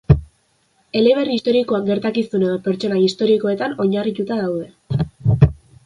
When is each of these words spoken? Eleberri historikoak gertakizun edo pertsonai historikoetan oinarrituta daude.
Eleberri 1.01 1.35
historikoak 1.39 1.85
gertakizun 1.91 2.47
edo 2.47 2.57
pertsonai 2.69 2.99
historikoetan 3.05 3.79
oinarrituta 3.87 4.43
daude. 4.45 5.11